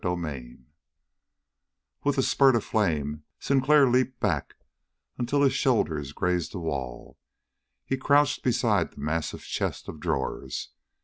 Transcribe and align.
24 0.03 0.57
With 2.03 2.15
the 2.15 2.23
spurt 2.23 2.55
of 2.55 2.63
flame, 2.63 3.21
Sinclair 3.39 3.87
leaped 3.87 4.19
back 4.19 4.55
until 5.19 5.43
his 5.43 5.53
shoulders 5.53 6.11
grazed 6.11 6.53
the 6.53 6.59
wall. 6.59 7.19
He 7.85 7.97
crouched 7.97 8.41
beside 8.41 8.89
the 8.93 8.99
massive 8.99 9.43
chest 9.43 9.87
of 9.87 9.99
drawers. 9.99 10.69